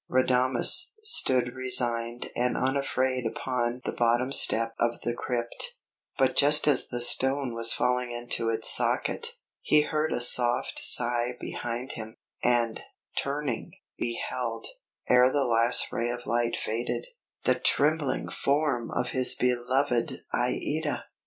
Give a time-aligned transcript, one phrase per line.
[0.09, 5.73] Radames stood resigned and unafraid upon the bottom step of the crypt;
[6.17, 11.37] but just as the stone was falling into its socket, he heard a soft sigh
[11.39, 12.81] behind him, and,
[13.15, 14.65] turning, beheld,
[15.07, 17.05] ere the last ray of light faded,
[17.43, 21.03] the trembling form of his beloved Aïda!